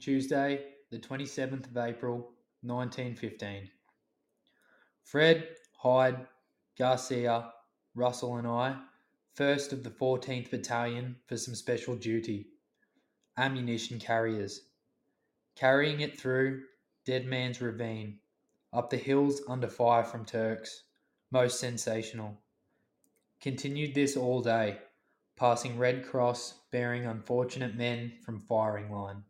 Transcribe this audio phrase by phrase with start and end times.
[0.00, 2.30] Tuesday, the 27th of April,
[2.62, 3.70] 1915.
[5.04, 6.26] Fred, Hyde,
[6.78, 7.52] Garcia,
[7.94, 8.76] Russell, and I,
[9.36, 12.46] 1st of the 14th Battalion, for some special duty.
[13.36, 14.62] Ammunition carriers.
[15.56, 16.62] Carrying it through
[17.04, 18.18] Dead Man's Ravine,
[18.72, 20.84] up the hills under fire from Turks.
[21.30, 22.36] Most sensational.
[23.40, 24.78] Continued this all day,
[25.36, 29.22] passing Red Cross bearing unfortunate men from firing line.